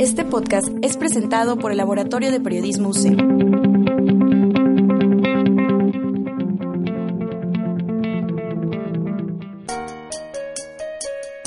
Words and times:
Este 0.00 0.24
podcast 0.24 0.66
es 0.80 0.96
presentado 0.96 1.58
por 1.58 1.72
el 1.72 1.76
Laboratorio 1.76 2.32
de 2.32 2.40
Periodismo 2.40 2.88
UC. 2.88 3.02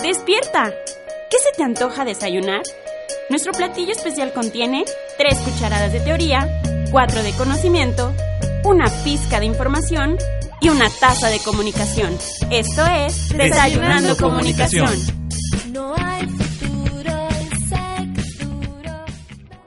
¡Despierta! 0.04 0.72
¿Qué 1.32 1.38
se 1.40 1.58
te 1.58 1.64
antoja 1.64 2.06
desayunar? 2.06 2.62
Nuestro 3.32 3.54
platillo 3.54 3.92
especial 3.92 4.32
contiene 4.34 4.86
tres 5.18 5.40
cucharadas 5.40 5.92
de 5.92 6.02
teoría, 6.02 6.62
cuatro 6.92 7.24
de 7.24 7.32
conocimiento, 7.32 8.14
una 8.66 8.86
pizca 9.04 9.40
de 9.40 9.48
información 9.48 10.16
y 10.62 10.70
una 10.70 10.92
taza 11.00 11.30
de 11.30 11.40
comunicación. 11.40 12.16
Esto 12.52 12.86
es 12.86 13.30
Desayunando, 13.30 14.16
Comunicación. 14.16 15.23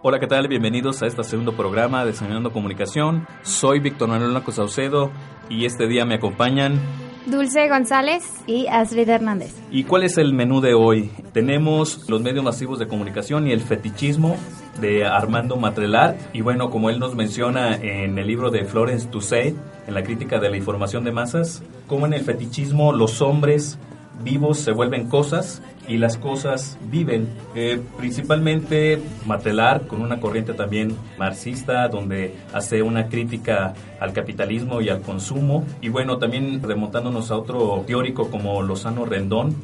Hola, 0.08 0.20
¿qué 0.20 0.28
tal? 0.28 0.46
Bienvenidos 0.46 1.02
a 1.02 1.08
este 1.08 1.24
segundo 1.24 1.56
programa 1.56 2.04
de 2.04 2.12
Desayunando 2.12 2.52
Comunicación. 2.52 3.26
Soy 3.42 3.80
Víctor 3.80 4.08
Manuel 4.08 4.30
Blanco 4.30 4.52
Saucedo 4.52 5.10
y 5.48 5.64
este 5.64 5.88
día 5.88 6.04
me 6.04 6.14
acompañan 6.14 6.78
Dulce 7.26 7.68
González 7.68 8.22
y 8.46 8.68
Astrid 8.68 9.08
Hernández. 9.08 9.52
¿Y 9.72 9.82
cuál 9.82 10.04
es 10.04 10.16
el 10.16 10.32
menú 10.32 10.60
de 10.60 10.74
hoy? 10.74 11.10
Tenemos 11.32 12.08
los 12.08 12.22
medios 12.22 12.44
masivos 12.44 12.78
de 12.78 12.86
comunicación 12.86 13.48
y 13.48 13.50
el 13.50 13.60
fetichismo 13.62 14.36
de 14.80 15.04
Armando 15.04 15.56
Matrelar. 15.56 16.16
Y 16.32 16.40
bueno, 16.40 16.70
como 16.70 16.88
él 16.88 17.00
nos 17.00 17.16
menciona 17.16 17.74
en 17.74 18.16
el 18.16 18.28
libro 18.28 18.52
de 18.52 18.64
Florence 18.64 19.08
Toussaint, 19.08 19.58
en 19.88 19.94
la 19.94 20.04
crítica 20.04 20.38
de 20.38 20.50
la 20.50 20.56
información 20.56 21.02
de 21.02 21.10
masas, 21.10 21.64
como 21.88 22.06
en 22.06 22.12
el 22.12 22.22
fetichismo 22.22 22.92
los 22.92 23.20
hombres 23.22 23.76
vivos 24.22 24.58
se 24.58 24.72
vuelven 24.72 25.08
cosas 25.08 25.62
y 25.88 25.98
las 25.98 26.16
cosas 26.16 26.78
viven. 26.90 27.28
Eh, 27.54 27.80
principalmente 27.96 29.00
Matelar, 29.24 29.86
con 29.86 30.02
una 30.02 30.20
corriente 30.20 30.54
también 30.54 30.96
marxista, 31.18 31.88
donde 31.88 32.34
hace 32.52 32.82
una 32.82 33.08
crítica 33.08 33.74
al 34.00 34.12
capitalismo 34.12 34.80
y 34.80 34.88
al 34.88 35.02
consumo. 35.02 35.64
Y 35.80 35.88
bueno, 35.88 36.18
también 36.18 36.62
remontándonos 36.62 37.30
a 37.30 37.36
otro 37.36 37.84
teórico 37.86 38.30
como 38.30 38.62
Lozano 38.62 39.04
Rendón, 39.04 39.54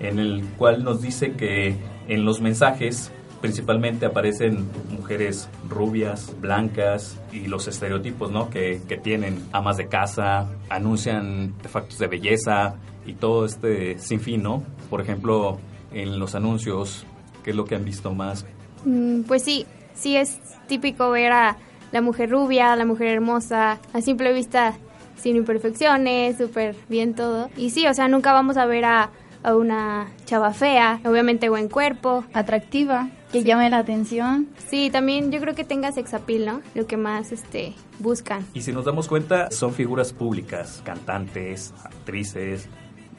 en 0.00 0.18
el 0.18 0.44
cual 0.56 0.84
nos 0.84 1.02
dice 1.02 1.32
que 1.32 1.76
en 2.08 2.24
los 2.24 2.40
mensajes 2.40 3.12
principalmente 3.40 4.06
aparecen 4.06 4.68
mujeres 4.88 5.48
rubias, 5.68 6.32
blancas 6.40 7.20
y 7.32 7.48
los 7.48 7.66
estereotipos 7.66 8.30
¿no? 8.30 8.48
que, 8.50 8.80
que 8.88 8.96
tienen 8.96 9.42
amas 9.50 9.76
de 9.76 9.88
casa, 9.88 10.48
anuncian 10.68 11.54
artefactos 11.56 11.98
de 11.98 12.06
belleza 12.06 12.76
y 13.06 13.14
todo 13.14 13.44
este 13.44 13.98
sinfín, 13.98 14.42
¿no? 14.42 14.62
Por 14.90 15.00
ejemplo, 15.00 15.58
en 15.92 16.18
los 16.18 16.34
anuncios, 16.34 17.04
¿qué 17.42 17.50
es 17.50 17.56
lo 17.56 17.64
que 17.64 17.74
han 17.74 17.84
visto 17.84 18.14
más? 18.14 18.44
Mm, 18.84 19.22
pues 19.22 19.42
sí, 19.42 19.66
sí 19.94 20.16
es 20.16 20.38
típico 20.66 21.10
ver 21.10 21.32
a 21.32 21.56
la 21.92 22.00
mujer 22.00 22.30
rubia, 22.30 22.74
la 22.76 22.84
mujer 22.84 23.08
hermosa, 23.08 23.78
a 23.92 24.00
simple 24.00 24.32
vista 24.32 24.74
sin 25.16 25.36
imperfecciones, 25.36 26.38
súper 26.38 26.74
bien 26.88 27.14
todo. 27.14 27.50
Y 27.56 27.70
sí, 27.70 27.86
o 27.86 27.94
sea, 27.94 28.08
nunca 28.08 28.32
vamos 28.32 28.56
a 28.56 28.66
ver 28.66 28.84
a, 28.84 29.10
a 29.42 29.54
una 29.54 30.08
chava 30.24 30.52
fea, 30.52 31.00
obviamente 31.04 31.48
buen 31.48 31.68
cuerpo, 31.68 32.24
atractiva, 32.32 33.08
que 33.30 33.44
llame 33.44 33.70
la 33.70 33.78
atención. 33.78 34.48
Sí, 34.68 34.90
también 34.90 35.30
yo 35.30 35.40
creo 35.40 35.54
que 35.54 35.64
tenga 35.64 35.92
sex 35.92 36.12
appeal, 36.14 36.46
¿no? 36.46 36.60
Lo 36.74 36.86
que 36.86 36.96
más 36.96 37.32
este 37.32 37.74
buscan. 37.98 38.44
Y 38.52 38.62
si 38.62 38.72
nos 38.72 38.84
damos 38.84 39.08
cuenta, 39.08 39.50
son 39.50 39.72
figuras 39.72 40.12
públicas, 40.12 40.82
cantantes, 40.84 41.72
actrices, 41.84 42.68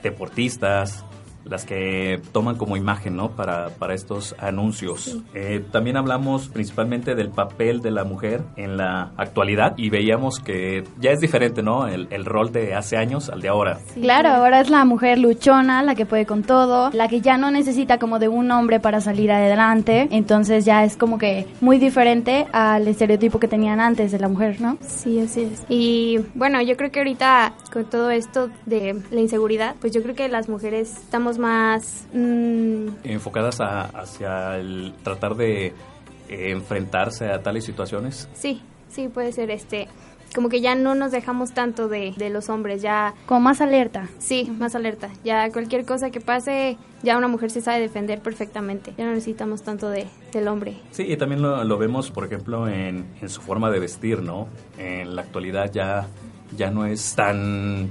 deportistas, 0.03 1.03
las 1.45 1.65
que 1.65 2.21
toman 2.31 2.55
como 2.55 2.77
imagen 2.77 3.15
¿no? 3.15 3.31
para, 3.31 3.69
para 3.69 3.93
estos 3.93 4.35
anuncios. 4.39 5.17
Eh, 5.33 5.63
también 5.71 5.97
hablamos 5.97 6.47
principalmente 6.47 7.15
del 7.15 7.29
papel 7.29 7.81
de 7.81 7.91
la 7.91 8.03
mujer 8.03 8.41
en 8.55 8.77
la 8.77 9.11
actualidad 9.17 9.73
y 9.77 9.89
veíamos 9.89 10.39
que 10.39 10.83
ya 10.99 11.11
es 11.11 11.19
diferente 11.19 11.61
¿no? 11.61 11.87
el, 11.87 12.07
el 12.11 12.25
rol 12.25 12.51
de 12.51 12.73
hace 12.73 12.97
años 12.97 13.29
al 13.29 13.41
de 13.41 13.49
ahora. 13.49 13.79
Sí, 13.93 14.01
claro, 14.01 14.29
ahora 14.29 14.61
es 14.61 14.69
la 14.69 14.85
mujer 14.85 15.17
luchona, 15.19 15.83
la 15.83 15.95
que 15.95 16.05
puede 16.05 16.25
con 16.25 16.43
todo, 16.43 16.89
la 16.91 17.07
que 17.07 17.21
ya 17.21 17.37
no 17.37 17.51
necesita 17.51 17.97
como 17.97 18.19
de 18.19 18.27
un 18.27 18.49
hombre 18.51 18.79
para 18.79 19.01
salir 19.01 19.31
adelante, 19.31 20.07
entonces 20.11 20.65
ya 20.65 20.83
es 20.83 20.97
como 20.97 21.17
que 21.17 21.47
muy 21.61 21.77
diferente 21.77 22.47
al 22.51 22.87
estereotipo 22.87 23.39
que 23.39 23.47
tenían 23.47 23.79
antes 23.79 24.11
de 24.11 24.19
la 24.19 24.27
mujer, 24.27 24.61
¿no? 24.61 24.77
Sí, 24.81 25.19
así 25.19 25.41
es. 25.41 25.63
Y 25.69 26.19
bueno, 26.33 26.61
yo 26.61 26.77
creo 26.77 26.91
que 26.91 26.99
ahorita 26.99 27.53
con 27.71 27.85
todo 27.85 28.11
esto 28.11 28.49
de 28.65 29.01
la 29.11 29.19
inseguridad, 29.19 29.75
pues 29.79 29.93
yo 29.93 30.01
creo 30.01 30.15
que 30.15 30.27
las 30.29 30.49
mujeres 30.49 30.97
estamos 30.97 31.32
más... 31.37 32.07
Mmm... 32.13 32.87
Enfocadas 33.03 33.59
a, 33.61 33.83
hacia 33.85 34.57
el 34.57 34.93
tratar 35.03 35.35
de 35.35 35.67
eh, 35.67 35.73
enfrentarse 36.29 37.29
a 37.29 37.41
tales 37.41 37.65
situaciones. 37.65 38.29
Sí, 38.33 38.61
sí, 38.89 39.07
puede 39.07 39.31
ser 39.31 39.51
este 39.51 39.87
como 40.33 40.49
que 40.49 40.61
ya 40.61 40.75
no 40.75 40.95
nos 40.95 41.11
dejamos 41.11 41.53
tanto 41.53 41.87
de, 41.87 42.13
de, 42.17 42.29
los 42.29 42.49
hombres, 42.49 42.81
ya... 42.81 43.13
Como 43.25 43.41
más 43.41 43.61
alerta. 43.61 44.09
Sí, 44.17 44.51
más 44.57 44.75
alerta. 44.75 45.09
Ya 45.23 45.49
cualquier 45.51 45.85
cosa 45.85 46.09
que 46.09 46.19
pase, 46.19 46.77
ya 47.03 47.17
una 47.17 47.27
mujer 47.27 47.51
se 47.51 47.61
sabe 47.61 47.79
defender 47.79 48.21
perfectamente. 48.21 48.93
Ya 48.97 49.05
no 49.05 49.11
necesitamos 49.11 49.61
tanto 49.63 49.89
de, 49.89 50.07
del 50.31 50.47
hombre. 50.47 50.77
Sí, 50.91 51.03
y 51.03 51.17
también 51.17 51.41
lo, 51.41 51.63
lo 51.63 51.77
vemos, 51.77 52.11
por 52.11 52.25
ejemplo, 52.25 52.67
en, 52.67 53.05
en, 53.21 53.29
su 53.29 53.41
forma 53.41 53.69
de 53.69 53.79
vestir, 53.79 54.21
¿no? 54.21 54.47
En 54.77 55.15
la 55.15 55.21
actualidad 55.21 55.71
ya, 55.71 56.07
ya 56.55 56.71
no 56.71 56.85
es 56.85 57.15
tan 57.15 57.89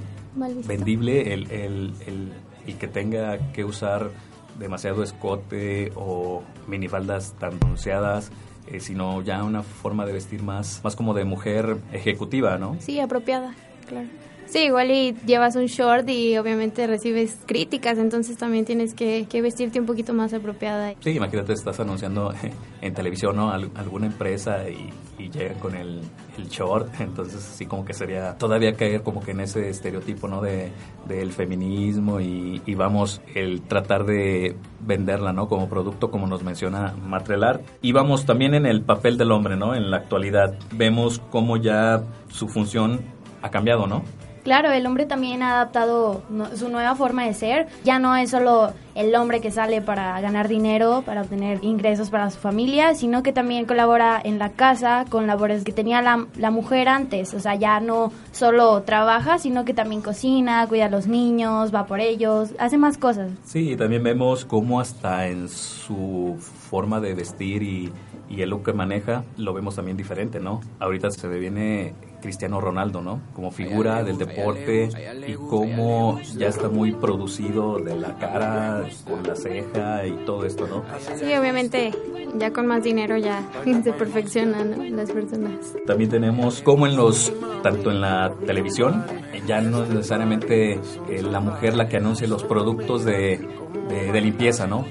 vendible 0.66 1.34
el, 1.34 1.50
el, 1.50 1.92
el, 2.06 2.32
el 2.66 2.76
que 2.78 2.88
tenga 2.88 3.52
que 3.52 3.64
usar 3.64 4.10
demasiado 4.58 5.02
escote 5.02 5.92
o 5.96 6.42
minifaldas 6.66 7.32
tan 7.38 7.58
pronunciadas 7.58 8.30
eh, 8.68 8.80
sino 8.80 9.22
ya 9.22 9.42
una 9.42 9.62
forma 9.62 10.06
de 10.06 10.12
vestir 10.12 10.42
más, 10.42 10.80
más 10.84 10.94
como 10.94 11.14
de 11.14 11.24
mujer 11.24 11.78
ejecutiva, 11.92 12.58
¿no? 12.58 12.76
Sí, 12.78 13.00
apropiada, 13.00 13.54
claro. 13.86 14.08
Sí, 14.52 14.64
igual 14.64 14.90
y 14.90 15.16
llevas 15.24 15.56
un 15.56 15.64
short 15.64 16.06
y 16.10 16.36
obviamente 16.36 16.86
recibes 16.86 17.38
críticas, 17.46 17.96
entonces 17.96 18.36
también 18.36 18.66
tienes 18.66 18.92
que, 18.92 19.26
que 19.26 19.40
vestirte 19.40 19.80
un 19.80 19.86
poquito 19.86 20.12
más 20.12 20.34
apropiada. 20.34 20.92
Sí, 21.00 21.12
imagínate, 21.12 21.54
estás 21.54 21.80
anunciando 21.80 22.34
en 22.82 22.92
televisión, 22.92 23.34
¿no? 23.34 23.50
Al, 23.50 23.70
alguna 23.76 24.08
empresa 24.08 24.68
y, 24.68 24.90
y 25.18 25.30
llegan 25.30 25.58
con 25.58 25.74
el, 25.74 26.02
el, 26.36 26.48
short, 26.48 26.88
entonces 27.00 27.40
sí 27.40 27.64
como 27.64 27.86
que 27.86 27.94
sería 27.94 28.36
todavía 28.36 28.74
caer 28.74 29.02
como 29.02 29.22
que 29.22 29.30
en 29.30 29.40
ese 29.40 29.70
estereotipo, 29.70 30.28
¿no? 30.28 30.42
De, 30.42 30.70
del 31.08 31.32
feminismo 31.32 32.20
y, 32.20 32.60
y 32.66 32.74
vamos, 32.74 33.22
el 33.34 33.62
tratar 33.62 34.04
de 34.04 34.54
venderla, 34.80 35.32
¿no? 35.32 35.48
Como 35.48 35.70
producto, 35.70 36.10
como 36.10 36.26
nos 36.26 36.42
menciona 36.42 36.94
Matrelar. 37.02 37.62
Y 37.80 37.92
vamos 37.92 38.26
también 38.26 38.52
en 38.52 38.66
el 38.66 38.82
papel 38.82 39.16
del 39.16 39.32
hombre, 39.32 39.56
¿no? 39.56 39.74
En 39.74 39.90
la 39.90 39.96
actualidad 39.96 40.58
vemos 40.72 41.22
cómo 41.30 41.56
ya 41.56 42.02
su 42.28 42.48
función 42.48 43.00
ha 43.42 43.50
cambiado, 43.50 43.86
¿no? 43.86 44.02
Claro, 44.44 44.72
el 44.72 44.84
hombre 44.86 45.06
también 45.06 45.42
ha 45.42 45.52
adaptado 45.52 46.22
su 46.56 46.68
nueva 46.68 46.96
forma 46.96 47.24
de 47.24 47.32
ser. 47.32 47.68
Ya 47.84 48.00
no 48.00 48.16
es 48.16 48.30
solo 48.30 48.72
el 48.96 49.14
hombre 49.14 49.40
que 49.40 49.52
sale 49.52 49.80
para 49.80 50.20
ganar 50.20 50.48
dinero, 50.48 51.02
para 51.06 51.22
obtener 51.22 51.60
ingresos 51.62 52.10
para 52.10 52.28
su 52.28 52.38
familia, 52.38 52.96
sino 52.96 53.22
que 53.22 53.32
también 53.32 53.66
colabora 53.66 54.20
en 54.22 54.40
la 54.40 54.50
casa 54.50 55.04
con 55.08 55.28
labores 55.28 55.62
que 55.62 55.72
tenía 55.72 56.02
la, 56.02 56.26
la 56.36 56.50
mujer 56.50 56.88
antes. 56.88 57.34
O 57.34 57.40
sea, 57.40 57.54
ya 57.54 57.78
no 57.78 58.12
solo 58.32 58.82
trabaja, 58.82 59.38
sino 59.38 59.64
que 59.64 59.74
también 59.74 60.02
cocina, 60.02 60.66
cuida 60.66 60.86
a 60.86 60.90
los 60.90 61.06
niños, 61.06 61.72
va 61.72 61.86
por 61.86 62.00
ellos, 62.00 62.50
hace 62.58 62.78
más 62.78 62.98
cosas. 62.98 63.30
Sí, 63.44 63.70
y 63.70 63.76
también 63.76 64.02
vemos 64.02 64.44
cómo 64.44 64.80
hasta 64.80 65.28
en 65.28 65.48
su 65.48 66.36
forma 66.40 66.98
de 66.98 67.14
vestir 67.14 67.62
y, 67.62 67.92
y 68.28 68.42
el 68.42 68.50
look 68.50 68.64
que 68.64 68.72
maneja 68.72 69.22
lo 69.36 69.54
vemos 69.54 69.76
también 69.76 69.96
diferente, 69.96 70.40
¿no? 70.40 70.60
Ahorita 70.80 71.12
se 71.12 71.28
me 71.28 71.38
viene 71.38 71.94
Cristiano 72.22 72.60
Ronaldo, 72.60 73.02
¿no? 73.02 73.20
Como 73.34 73.50
figura 73.50 74.02
del 74.02 74.16
deporte 74.16 74.88
y 75.26 75.34
cómo 75.34 76.18
ya 76.36 76.48
está 76.48 76.68
muy 76.68 76.92
producido 76.92 77.78
de 77.78 77.96
la 77.96 78.16
cara, 78.16 78.84
con 79.06 79.22
la 79.22 79.36
ceja 79.36 80.06
y 80.06 80.24
todo 80.24 80.46
esto, 80.46 80.66
¿no? 80.66 80.84
Sí, 81.16 81.34
obviamente 81.34 81.92
ya 82.38 82.50
con 82.50 82.66
más 82.66 82.82
dinero 82.82 83.18
ya 83.18 83.42
se 83.84 83.92
perfeccionan 83.92 84.96
las 84.96 85.10
personas. 85.10 85.74
También 85.86 86.08
tenemos 86.08 86.62
como 86.62 86.86
en 86.86 86.96
los, 86.96 87.32
tanto 87.62 87.90
en 87.90 88.00
la 88.00 88.32
televisión, 88.46 89.04
ya 89.46 89.60
no 89.60 89.82
es 89.82 89.90
necesariamente 89.90 90.74
eh, 90.74 91.22
la 91.22 91.40
mujer 91.40 91.76
la 91.76 91.88
que 91.88 91.98
anuncia 91.98 92.26
los 92.26 92.44
productos 92.44 93.04
de, 93.04 93.46
de, 93.88 94.12
de 94.12 94.20
limpieza, 94.20 94.66
¿no? 94.66 94.86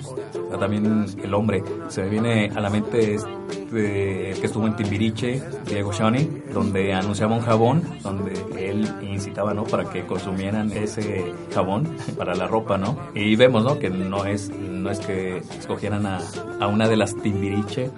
también 0.59 1.05
el 1.21 1.33
hombre. 1.33 1.63
Se 1.89 2.03
me 2.03 2.09
viene 2.09 2.49
a 2.55 2.59
la 2.59 2.69
mente 2.69 3.15
este, 3.15 3.29
que 3.71 4.41
estuvo 4.43 4.67
en 4.67 4.75
Timbiriche, 4.75 5.41
Diego 5.65 5.91
Shani, 5.93 6.29
donde 6.53 6.93
anunciaba 6.93 7.35
un 7.35 7.41
jabón, 7.41 7.83
donde 8.03 8.33
él 8.57 8.87
incitaba, 9.01 9.53
¿no? 9.53 9.63
Para 9.63 9.89
que 9.89 10.05
consumieran 10.05 10.71
ese 10.71 11.33
jabón 11.53 11.87
para 12.17 12.35
la 12.35 12.47
ropa, 12.47 12.77
¿no? 12.77 12.97
Y 13.15 13.35
vemos, 13.35 13.63
¿no? 13.63 13.79
Que 13.79 13.89
no 13.89 14.25
es, 14.25 14.49
no 14.49 14.89
es 14.89 14.99
que 14.99 15.37
escogieran 15.37 16.05
a, 16.05 16.19
a 16.59 16.67
una 16.67 16.87
de 16.87 16.97
las 16.97 17.15
Timbiriche, 17.15 17.89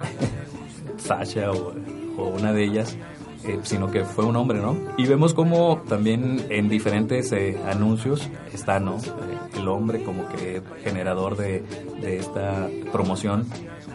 Sasha 0.96 1.50
o, 1.50 1.74
o 2.16 2.28
una 2.28 2.52
de 2.52 2.64
ellas, 2.64 2.96
eh, 3.46 3.60
sino 3.62 3.90
que 3.90 4.04
fue 4.04 4.24
un 4.24 4.36
hombre, 4.36 4.58
¿no? 4.58 4.74
Y 4.96 5.06
vemos 5.06 5.34
como 5.34 5.82
también 5.86 6.46
en 6.48 6.70
diferentes 6.70 7.30
eh, 7.32 7.58
anuncios 7.66 8.30
está, 8.54 8.80
¿no? 8.80 8.96
Eh, 8.96 9.58
el 9.58 9.68
hombre 9.68 10.02
como 10.02 10.26
que 10.28 10.62
generador 10.82 11.36
de, 11.36 11.62
de 12.00 12.18
esta 12.18 12.68
promoción 12.90 13.46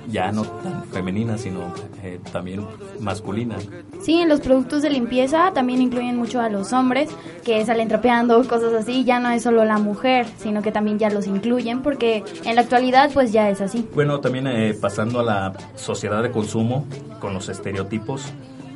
ya 0.09 0.31
no 0.31 0.43
tan 0.43 0.83
femenina, 0.85 1.37
sino 1.37 1.73
eh, 2.03 2.19
también 2.31 2.65
masculina. 2.99 3.57
Sí, 4.01 4.19
en 4.21 4.29
los 4.29 4.41
productos 4.41 4.81
de 4.81 4.89
limpieza 4.89 5.51
también 5.53 5.81
incluyen 5.81 6.17
mucho 6.17 6.41
a 6.41 6.49
los 6.49 6.73
hombres 6.73 7.09
que 7.43 7.65
salen 7.65 7.87
trapeando, 7.87 8.43
cosas 8.47 8.73
así. 8.73 9.03
Ya 9.03 9.19
no 9.19 9.29
es 9.29 9.43
solo 9.43 9.65
la 9.65 9.77
mujer, 9.77 10.25
sino 10.37 10.61
que 10.61 10.71
también 10.71 10.99
ya 10.99 11.09
los 11.09 11.27
incluyen 11.27 11.81
porque 11.81 12.23
en 12.45 12.55
la 12.55 12.61
actualidad 12.61 13.11
pues 13.13 13.31
ya 13.31 13.49
es 13.49 13.61
así. 13.61 13.87
Bueno, 13.93 14.19
también 14.19 14.47
eh, 14.47 14.73
pasando 14.79 15.19
a 15.19 15.23
la 15.23 15.53
sociedad 15.75 16.23
de 16.23 16.31
consumo 16.31 16.85
con 17.19 17.33
los 17.33 17.49
estereotipos. 17.49 18.31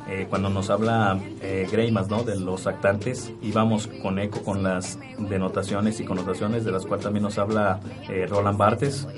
eh, 0.08 0.26
cuando 0.28 0.50
nos 0.50 0.70
habla 0.70 1.18
eh, 1.40 1.66
Greimas, 1.70 2.08
¿no? 2.08 2.22
De 2.24 2.38
los 2.38 2.66
actantes, 2.66 3.32
y 3.40 3.52
vamos 3.52 3.88
con 4.02 4.18
eco 4.18 4.42
con 4.42 4.62
las 4.62 4.98
denotaciones 5.18 5.98
y 6.00 6.04
connotaciones, 6.04 6.64
de 6.64 6.72
las 6.72 6.84
cuales 6.84 7.04
también 7.04 7.22
nos 7.22 7.38
habla 7.38 7.80
eh, 8.08 8.26
Roland 8.28 8.58
Barthes. 8.58 9.08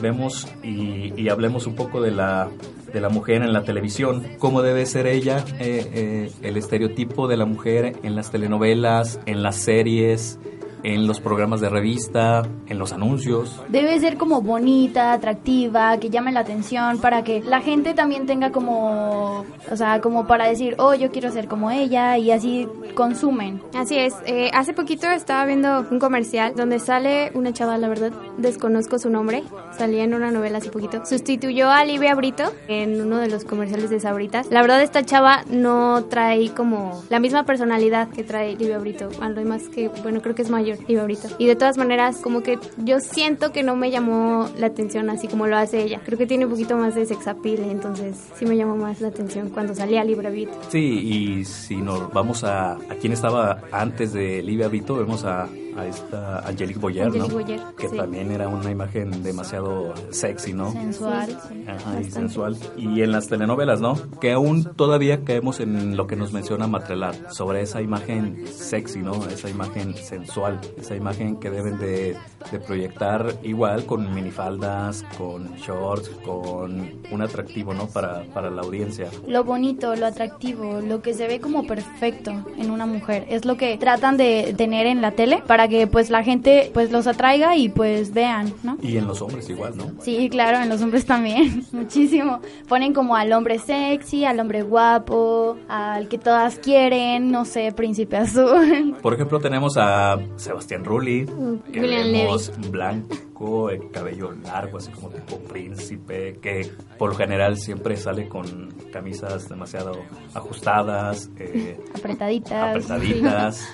Vemos 0.00 0.48
y, 0.62 1.12
y 1.20 1.28
hablemos 1.28 1.66
un 1.66 1.74
poco 1.74 2.00
de 2.00 2.10
la, 2.10 2.48
de 2.92 3.00
la 3.00 3.08
mujer 3.08 3.42
en 3.42 3.52
la 3.52 3.62
televisión, 3.62 4.22
cómo 4.38 4.62
debe 4.62 4.86
ser 4.86 5.06
ella, 5.06 5.44
eh, 5.58 5.90
eh, 5.94 6.30
el 6.42 6.56
estereotipo 6.56 7.26
de 7.26 7.36
la 7.36 7.46
mujer 7.46 7.96
en 8.02 8.14
las 8.14 8.30
telenovelas, 8.30 9.18
en 9.26 9.42
las 9.42 9.56
series, 9.56 10.38
en 10.82 11.06
los 11.06 11.20
programas 11.20 11.60
de 11.60 11.68
revista, 11.68 12.48
en 12.66 12.78
los 12.78 12.92
anuncios. 12.92 13.60
Debe 13.68 13.98
ser 14.00 14.16
como 14.16 14.42
bonita, 14.42 15.12
atractiva, 15.12 15.98
que 15.98 16.10
llame 16.10 16.32
la 16.32 16.40
atención 16.40 16.98
para 16.98 17.22
que 17.24 17.40
la 17.42 17.60
gente 17.60 17.94
también 17.94 18.26
tenga 18.26 18.50
como, 18.52 19.44
o 19.70 19.76
sea, 19.76 20.00
como 20.00 20.26
para 20.26 20.48
decir, 20.48 20.74
oh, 20.78 20.94
yo 20.94 21.10
quiero 21.10 21.30
ser 21.30 21.48
como 21.48 21.70
ella 21.70 22.18
y 22.18 22.30
así 22.30 22.68
consumen. 22.94 23.62
Así 23.74 23.98
es. 23.98 24.14
Eh, 24.26 24.50
hace 24.52 24.72
poquito 24.72 25.06
estaba 25.08 25.44
viendo 25.46 25.86
un 25.90 25.98
comercial 25.98 26.54
donde 26.56 26.78
sale 26.78 27.30
una 27.34 27.52
chava, 27.52 27.78
la 27.78 27.88
verdad, 27.88 28.12
desconozco 28.38 28.98
su 28.98 29.10
nombre. 29.10 29.42
Salía 29.76 30.04
en 30.04 30.14
una 30.14 30.30
novela 30.30 30.58
hace 30.58 30.70
poquito. 30.70 31.04
Sustituyó 31.06 31.70
a 31.70 31.84
Livia 31.84 32.14
Brito 32.14 32.52
en 32.68 33.00
uno 33.00 33.18
de 33.18 33.28
los 33.28 33.44
comerciales 33.44 33.90
de 33.90 34.00
Sabritas. 34.00 34.48
La 34.50 34.60
verdad, 34.60 34.82
esta 34.82 35.04
chava 35.04 35.44
no 35.48 36.04
trae 36.04 36.50
como 36.50 37.02
la 37.08 37.20
misma 37.20 37.44
personalidad 37.44 38.08
que 38.08 38.24
trae 38.24 38.56
Livia 38.56 38.78
Brito. 38.78 39.08
Además 39.20 39.68
que, 39.68 39.88
bueno, 40.02 40.20
creo 40.20 40.34
que 40.34 40.42
es 40.42 40.50
mayor 40.50 40.71
Livia 40.86 41.04
Brito. 41.04 41.28
Y 41.38 41.46
de 41.46 41.56
todas 41.56 41.76
maneras, 41.78 42.18
como 42.18 42.42
que 42.42 42.58
yo 42.78 43.00
siento 43.00 43.52
que 43.52 43.62
no 43.62 43.76
me 43.76 43.90
llamó 43.90 44.48
la 44.58 44.66
atención 44.66 45.10
así 45.10 45.28
como 45.28 45.46
lo 45.46 45.56
hace 45.56 45.82
ella. 45.82 46.00
Creo 46.04 46.18
que 46.18 46.26
tiene 46.26 46.46
un 46.46 46.50
poquito 46.50 46.76
más 46.76 46.94
de 46.94 47.06
sex 47.06 47.26
appeal, 47.26 47.60
entonces 47.70 48.16
sí 48.38 48.44
me 48.46 48.56
llamó 48.56 48.76
más 48.76 49.00
la 49.00 49.08
atención 49.08 49.50
cuando 49.50 49.74
salía 49.74 50.04
Brito. 50.30 50.52
Sí, 50.70 50.78
y 50.78 51.44
si 51.44 51.76
nos 51.76 52.12
vamos 52.12 52.44
a, 52.44 52.72
a 52.72 52.94
quién 53.00 53.12
estaba 53.12 53.62
antes 53.70 54.12
de 54.12 54.42
Livia 54.42 54.68
vemos 54.96 55.24
a, 55.24 55.48
a 55.76 55.86
esta 55.86 56.38
Angelique 56.40 56.78
Boyer, 56.78 57.14
¿no? 57.14 57.28
Boyer, 57.28 57.60
que 57.76 57.88
sí. 57.88 57.96
también 57.96 58.30
era 58.30 58.48
una 58.48 58.70
imagen 58.70 59.22
demasiado 59.22 59.94
sexy, 60.10 60.52
¿no? 60.52 60.72
Sensual. 60.72 61.28
Sí, 61.48 61.64
Ajá, 61.66 62.00
y 62.00 62.04
sensual. 62.04 62.56
Y 62.76 63.02
en 63.02 63.12
las 63.12 63.28
telenovelas, 63.28 63.80
¿no? 63.80 63.96
Que 64.20 64.32
aún 64.32 64.64
todavía 64.64 65.24
caemos 65.24 65.60
en 65.60 65.96
lo 65.96 66.06
que 66.06 66.16
nos 66.16 66.32
menciona 66.32 66.66
Matrelar, 66.66 67.14
sobre 67.32 67.62
esa 67.62 67.80
imagen 67.80 68.46
sexy, 68.46 69.00
¿no? 69.00 69.26
Esa 69.26 69.48
imagen 69.48 69.94
sensual, 69.94 70.60
esa 70.78 70.94
imagen 70.94 71.36
que 71.36 71.50
deben 71.50 71.78
de, 71.78 72.16
de 72.50 72.60
proyectar 72.60 73.34
igual 73.42 73.86
con 73.86 74.12
minifaldas, 74.14 75.04
con 75.16 75.54
shorts, 75.56 76.08
con 76.24 77.00
un 77.10 77.22
atractivo, 77.22 77.74
¿no? 77.74 77.86
Para, 77.88 78.24
para 78.32 78.50
la 78.50 78.62
audiencia. 78.62 79.08
Lo 79.26 79.44
bonito, 79.44 79.94
lo 79.96 80.06
atractivo, 80.06 80.80
lo 80.80 81.02
que 81.02 81.14
se 81.14 81.26
ve 81.26 81.40
como 81.40 81.66
perfecto 81.66 82.32
en 82.56 82.70
una 82.70 82.86
mujer, 82.86 83.26
es 83.28 83.44
lo 83.44 83.56
que 83.56 83.76
tratan 83.78 84.16
de 84.16 84.54
tener 84.56 84.86
en 84.86 85.02
la 85.02 85.12
tele 85.12 85.42
para 85.46 85.61
que 85.68 85.86
pues 85.86 86.10
la 86.10 86.22
gente 86.22 86.70
pues 86.74 86.90
los 86.92 87.06
atraiga 87.06 87.56
y 87.56 87.68
pues 87.68 88.12
vean, 88.12 88.52
¿no? 88.62 88.76
Y 88.82 88.96
en 88.96 89.06
los 89.06 89.20
hombres 89.22 89.48
igual, 89.50 89.76
¿no? 89.76 89.92
Sí, 90.00 90.28
claro, 90.28 90.62
en 90.62 90.68
los 90.68 90.80
hombres 90.82 91.04
también, 91.06 91.64
muchísimo. 91.72 92.40
Ponen 92.68 92.92
como 92.92 93.16
al 93.16 93.32
hombre 93.32 93.58
sexy, 93.58 94.24
al 94.24 94.40
hombre 94.40 94.62
guapo, 94.62 95.56
al 95.68 96.08
que 96.08 96.18
todas 96.18 96.58
quieren, 96.58 97.30
no 97.30 97.44
sé, 97.44 97.72
príncipe 97.72 98.16
azul. 98.16 98.96
Por 99.02 99.14
ejemplo, 99.14 99.40
tenemos 99.40 99.76
a 99.76 100.18
Sebastián 100.36 100.84
Rulli, 100.84 101.26
que 101.72 101.80
vemos 101.80 102.52
blanco, 102.70 103.70
el 103.70 103.90
cabello 103.90 104.32
largo, 104.32 104.78
así 104.78 104.90
como 104.92 105.08
tipo 105.08 105.36
príncipe, 105.38 106.38
que 106.40 106.70
por 106.96 107.10
lo 107.10 107.16
general 107.16 107.56
siempre 107.58 107.96
sale 107.96 108.28
con 108.28 108.72
camisas 108.92 109.48
demasiado 109.48 109.92
ajustadas, 110.34 111.30
eh, 111.38 111.78
Apretaditas. 111.94 112.70
apretaditas. 112.70 113.68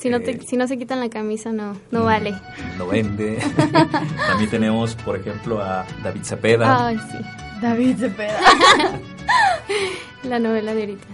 Si 0.00 0.08
no, 0.08 0.20
te, 0.20 0.30
eh, 0.30 0.40
si 0.46 0.56
no 0.56 0.66
se 0.66 0.78
quitan 0.78 0.98
la 1.00 1.10
camisa, 1.10 1.52
no, 1.52 1.76
no 1.90 2.04
vale. 2.04 2.34
No 2.78 2.86
vende. 2.86 3.38
También 4.26 4.50
tenemos, 4.50 4.94
por 4.94 5.16
ejemplo, 5.16 5.60
a 5.62 5.84
David 6.02 6.22
Cepeda, 6.22 6.86
Ay, 6.86 6.98
sí. 7.10 7.18
David 7.60 7.96
Cepeda. 7.98 8.40
La 10.22 10.38
novela 10.38 10.74
de 10.74 10.80
ahorita. 10.82 11.06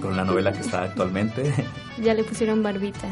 con 0.00 0.16
la 0.16 0.24
novela 0.24 0.52
que 0.52 0.60
está 0.60 0.82
actualmente. 0.84 1.52
Ya 2.02 2.14
le 2.14 2.24
pusieron 2.24 2.62
barbita. 2.62 3.08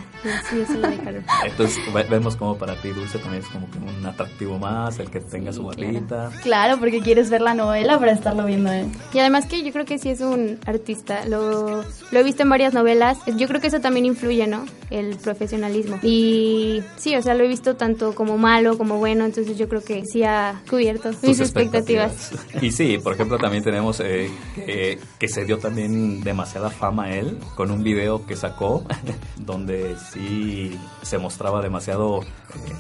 Sí, 0.51 0.61
eso 0.61 0.75
lo 0.75 0.89
dejaron. 0.91 1.25
Entonces 1.47 1.79
ve- 1.93 2.05
vemos 2.05 2.37
como 2.37 2.57
para 2.59 2.75
ti 2.81 2.89
Dulce 2.91 3.19
también 3.19 3.43
es 3.43 3.49
como 3.49 3.71
que 3.71 3.79
un 3.79 4.05
atractivo 4.07 4.59
más, 4.59 4.99
el 4.99 5.11
que 5.11 5.21
tenga 5.21 5.53
su 5.53 5.65
barbita. 5.65 6.31
Claro, 6.43 6.79
porque 6.79 7.01
quieres 7.01 7.31
ver 7.31 7.41
la 7.41 7.55
novela 7.55 7.99
para 7.99 8.13
estarlo 8.13 8.45
viendo 8.45 8.71
¿eh? 8.73 8.87
Y 9.13 9.19
además 9.19 9.47
que 9.47 9.63
yo 9.63 9.73
creo 9.73 9.85
que 9.85 9.99
sí 9.99 10.11
es 10.11 10.21
un 10.21 10.59
artista. 10.67 11.25
Lo, 11.27 11.83
lo 11.83 12.19
he 12.19 12.23
visto 12.23 12.43
en 12.43 12.51
varias 12.51 12.75
novelas. 12.75 13.19
Yo 13.37 13.49
creo 13.49 13.61
que 13.61 13.69
eso 13.69 13.81
también 13.81 14.05
influye, 14.07 14.47
¿no? 14.47 14.65
El 14.91 15.17
profesionalismo. 15.17 15.99
Y 16.03 16.83
sí, 16.97 17.17
o 17.17 17.23
sea, 17.23 17.35
lo 17.35 17.45
he 17.45 17.49
visto 17.49 17.77
tanto 17.77 18.15
como 18.15 18.37
malo 18.39 18.77
como 18.79 18.99
bueno. 18.99 19.25
Entonces 19.25 19.57
yo 19.57 19.69
creo 19.69 19.83
que 19.83 20.05
sí 20.05 20.23
ha 20.25 20.61
cubierto 20.69 21.11
tus 21.11 21.23
mis 21.23 21.41
expectativas. 21.41 22.33
Y 22.61 22.71
sí, 22.71 22.99
por 22.99 23.15
ejemplo, 23.15 23.39
también 23.39 23.65
tenemos 23.65 24.01
eh, 24.01 24.31
que, 24.55 24.99
que 25.19 25.29
se 25.29 25.45
dio 25.45 25.59
también 25.59 26.23
demasiada 26.23 26.71
fama 26.71 27.05
a 27.05 27.15
él 27.17 27.39
con 27.55 27.71
un 27.71 27.83
video 27.83 28.25
que 28.27 28.37
sacó 28.37 28.74
donde 29.37 29.97
sí 30.13 30.79
se 31.03 31.19
mostraba 31.19 31.63
demasiado 31.63 32.23
eh, 32.23 32.27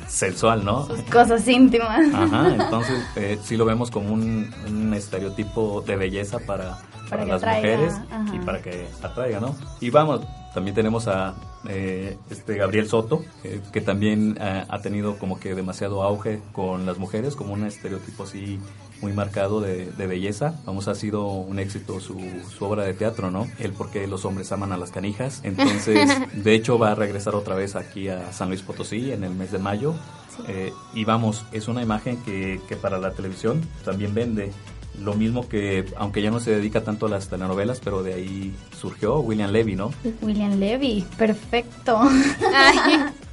sensual, 0.08 0.64
¿no? 0.64 0.88
Cosas 1.12 1.46
íntimas. 1.48 2.14
Ajá, 2.14 2.54
entonces 2.58 3.02
eh, 3.16 3.38
sí 3.42 3.56
lo 3.56 3.64
vemos 3.64 3.90
como 3.90 4.12
un, 4.12 4.52
un 4.66 4.94
estereotipo 4.94 5.82
de 5.86 5.96
belleza 5.96 6.38
para, 6.40 6.78
para, 7.08 7.24
las 7.24 7.42
mujeres 7.42 7.94
ajá. 8.10 8.34
y 8.34 8.38
para 8.40 8.62
que 8.62 8.86
atraiga, 9.02 9.40
¿no? 9.40 9.54
Y 9.80 9.90
vamos, 9.90 10.20
también 10.54 10.74
tenemos 10.74 11.08
a 11.08 11.34
eh, 11.68 12.16
este 12.30 12.56
Gabriel 12.56 12.88
Soto, 12.88 13.24
eh, 13.42 13.60
que 13.72 13.80
también 13.80 14.38
eh, 14.40 14.64
ha 14.68 14.80
tenido 14.80 15.18
como 15.18 15.40
que 15.40 15.54
demasiado 15.54 16.02
auge 16.02 16.40
con 16.52 16.86
las 16.86 16.98
mujeres, 16.98 17.34
como 17.34 17.52
un 17.52 17.66
estereotipo 17.66 18.22
así 18.22 18.60
muy 19.00 19.12
marcado 19.12 19.60
de, 19.60 19.90
de 19.90 20.06
belleza. 20.06 20.54
Vamos, 20.64 20.88
ha 20.88 20.94
sido 20.94 21.26
un 21.26 21.58
éxito 21.58 22.00
su, 22.00 22.18
su 22.56 22.64
obra 22.64 22.84
de 22.84 22.94
teatro, 22.94 23.30
¿no? 23.30 23.46
El 23.58 23.72
porque 23.72 24.06
los 24.06 24.24
hombres 24.24 24.50
aman 24.52 24.72
a 24.72 24.76
las 24.76 24.90
canijas. 24.90 25.40
Entonces, 25.42 26.10
de 26.32 26.54
hecho, 26.54 26.78
va 26.78 26.92
a 26.92 26.94
regresar 26.94 27.34
otra 27.34 27.54
vez 27.54 27.76
aquí 27.76 28.08
a 28.08 28.32
San 28.32 28.48
Luis 28.48 28.62
Potosí 28.62 29.12
en 29.12 29.24
el 29.24 29.34
mes 29.34 29.52
de 29.52 29.58
mayo. 29.58 29.94
Eh, 30.48 30.72
y 30.94 31.04
vamos, 31.04 31.44
es 31.52 31.68
una 31.68 31.82
imagen 31.82 32.16
que, 32.24 32.60
que 32.68 32.76
para 32.76 32.98
la 32.98 33.12
televisión 33.12 33.60
también 33.84 34.14
vende. 34.14 34.52
Lo 35.00 35.14
mismo 35.14 35.48
que, 35.48 35.84
aunque 35.96 36.22
ya 36.22 36.30
no 36.30 36.40
se 36.40 36.52
dedica 36.52 36.84
tanto 36.84 37.06
a 37.06 37.08
las 37.08 37.28
telenovelas, 37.28 37.80
pero 37.82 38.02
de 38.02 38.14
ahí 38.14 38.54
surgió 38.76 39.18
William 39.18 39.50
Levy, 39.50 39.76
¿no? 39.76 39.90
William 40.22 40.58
Levy, 40.58 41.04
perfecto. 41.18 42.00
Ay, 42.54 43.04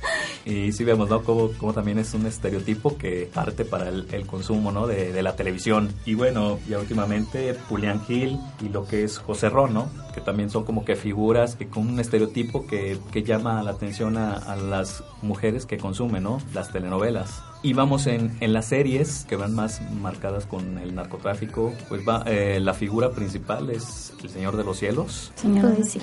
Y 0.46 0.72
sí 0.72 0.84
vemos, 0.84 1.10
¿no? 1.10 1.24
Como, 1.24 1.52
como 1.54 1.74
también 1.74 2.00
es 2.00 2.14
un 2.14 2.26
estereotipo 2.26 2.98
que 2.98 3.30
parte 3.32 3.64
para 3.64 3.90
el, 3.90 4.08
el 4.12 4.26
consumo, 4.26 4.72
¿no? 4.72 4.88
De, 4.88 5.12
de 5.14 5.24
la 5.24 5.36
televisión. 5.36 5.94
Y 6.06 6.16
bueno, 6.16 6.60
ya 6.68 6.80
últimamente 6.80 7.56
Julián 7.70 8.04
Gil 8.06 8.40
y 8.60 8.70
lo 8.70 8.88
que 8.88 9.04
es 9.04 9.20
José 9.20 9.50
Ron, 9.50 9.74
¿no? 9.74 9.90
Que 10.14 10.22
también 10.22 10.50
son 10.50 10.64
como 10.64 10.84
que 10.84 10.96
figuras 10.96 11.56
que 11.56 11.68
con 11.68 11.88
un 11.88 12.00
estereotipo 12.00 12.66
que, 12.66 12.98
que 13.12 13.24
llama 13.24 13.62
la 13.62 13.72
atención 13.72 14.18
a, 14.18 14.34
a 14.34 14.56
las 14.56 15.04
mujeres 15.22 15.66
que 15.66 15.78
consumen, 15.78 16.24
¿no? 16.24 16.40
Las 16.54 16.72
telenovelas. 16.72 17.44
Y 17.64 17.74
vamos 17.74 18.08
en, 18.08 18.36
en 18.40 18.54
las 18.54 18.66
series 18.66 19.24
que 19.30 19.36
van 19.36 19.54
más 19.54 19.82
marcadas 19.92 20.48
con 20.48 20.80
el 20.80 20.96
narcotráfico, 20.96 21.74
pues 21.90 22.02
va, 22.08 22.24
eh, 22.26 22.60
la 22.60 22.74
figura 22.74 23.12
principal 23.12 23.70
es 23.70 24.14
el 24.24 24.30
Señor 24.30 24.58
de 24.58 24.64
los 24.64 24.80
Cielos. 24.80 25.32
Señor. 25.36 25.76
Pues 25.76 25.92
sí. 25.92 26.02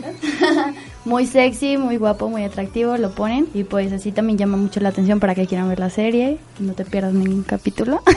Muy 1.05 1.27
sexy, 1.27 1.79
muy 1.79 1.97
guapo, 1.97 2.29
muy 2.29 2.45
atractivo, 2.45 2.97
lo 2.99 3.11
ponen. 3.13 3.49
Y 3.55 3.65
pues 3.65 3.93
así 3.93 4.13
también 4.13 4.37
llama 4.39 4.57
mucho 4.57 4.79
la 4.81 4.91
atención 4.91 5.19
para 5.21 5.35
que 5.35 5.47
quieran 5.47 5.69
ver 5.69 5.81
la 5.81 5.91
serie. 5.91 6.39
No 6.59 6.75
te 6.75 6.85
pierdas 6.85 7.13
ningún 7.15 7.43
capítulo. 7.43 8.03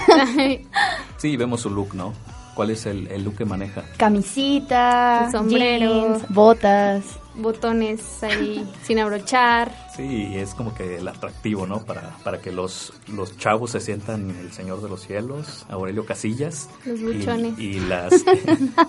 Sí, 1.17 1.38
vemos 1.38 1.62
su 1.62 1.69
look, 1.69 1.93
¿no? 1.93 2.13
¿Cuál 2.55 2.71
es 2.71 2.88
el, 2.88 3.05
el 3.07 3.24
look 3.24 3.36
que 3.38 3.45
maneja? 3.45 3.83
Camisita, 3.98 5.29
sombrero. 5.31 6.07
jeans, 6.17 6.24
botas. 6.29 7.03
Botones 7.35 8.23
ahí 8.23 8.69
sin 8.83 9.00
abrochar. 9.00 9.71
Sí, 9.95 10.33
es 10.35 10.53
como 10.53 10.73
que 10.73 10.97
el 10.97 11.07
atractivo, 11.07 11.67
¿no? 11.67 11.83
Para, 11.85 12.15
para 12.23 12.39
que 12.39 12.51
los, 12.51 12.93
los 13.07 13.38
chavos 13.38 13.71
se 13.71 13.79
sientan 13.79 14.29
el 14.29 14.51
Señor 14.51 14.81
de 14.81 14.89
los 14.89 15.01
Cielos, 15.01 15.65
Aurelio 15.69 16.05
Casillas. 16.05 16.69
Los 16.85 17.01
buchones. 17.01 17.57
Y, 17.57 17.77
y 17.77 17.79
las, 17.81 18.13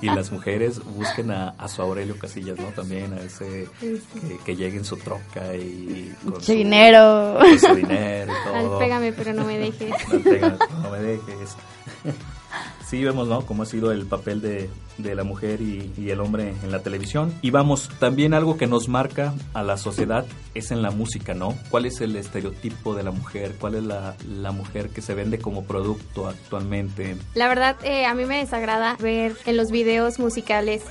y 0.00 0.06
las 0.06 0.30
mujeres 0.32 0.80
busquen 0.84 1.30
a, 1.30 1.50
a, 1.50 1.68
su 1.68 1.82
Aurelio 1.82 2.18
Casillas, 2.18 2.58
¿no? 2.58 2.66
También 2.68 3.12
a 3.12 3.22
ese 3.22 3.68
que, 3.80 4.38
que 4.44 4.56
llegue 4.56 4.78
en 4.78 4.84
su 4.84 4.96
troca 4.96 5.54
y 5.54 6.14
con 6.24 6.42
su, 6.42 6.52
dinero. 6.52 7.38
Con 7.40 7.58
su 7.58 7.74
dinero 7.74 8.32
y 8.32 8.44
todo. 8.48 8.74
Al 8.74 8.78
pégame, 8.78 9.12
pero 9.12 9.32
no 9.32 9.44
me 9.44 9.58
dejes. 9.58 9.92
Al 10.12 10.20
pégame, 10.20 10.56
pero 10.58 10.78
no 10.82 10.90
me 10.90 10.98
dejes. 11.00 11.56
Sí 12.92 13.02
vemos, 13.02 13.26
¿no? 13.26 13.46
Cómo 13.46 13.62
ha 13.62 13.66
sido 13.66 13.90
el 13.90 14.04
papel 14.04 14.42
de, 14.42 14.68
de 14.98 15.14
la 15.14 15.24
mujer 15.24 15.62
y, 15.62 16.10
el 16.10 16.20
hombre 16.20 16.52
en 16.62 16.70
la 16.70 16.82
televisión. 16.82 17.32
Y 17.40 17.50
vamos, 17.50 17.88
también 17.98 18.34
algo 18.34 18.58
que 18.58 18.66
nos 18.66 18.86
marca 18.86 19.32
a 19.54 19.62
la 19.62 19.78
sociedad 19.78 20.26
es 20.54 20.72
en 20.72 20.82
la 20.82 20.90
música, 20.90 21.32
¿no? 21.32 21.56
¿Cuál 21.70 21.86
es 21.86 22.02
el 22.02 22.14
estereotipo 22.16 22.94
de 22.94 23.02
la 23.02 23.10
mujer? 23.10 23.54
¿Cuál 23.58 23.76
es 23.76 23.84
la, 23.84 24.14
la 24.28 24.52
mujer 24.52 24.90
que 24.90 25.00
se 25.00 25.14
vende 25.14 25.38
como 25.38 25.64
producto 25.64 26.28
actualmente? 26.28 27.16
La 27.32 27.48
verdad, 27.48 27.76
eh, 27.82 28.04
a 28.04 28.12
mí 28.12 28.26
me 28.26 28.36
desagrada 28.36 28.98
ver 29.00 29.38
en 29.46 29.56
los 29.56 29.70
videos 29.70 30.18
musicales 30.18 30.82